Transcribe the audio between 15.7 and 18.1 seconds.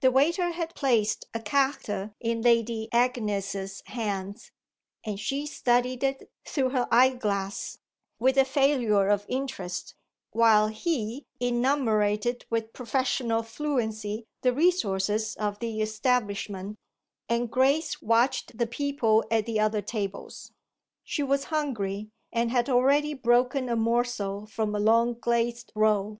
establishment and Grace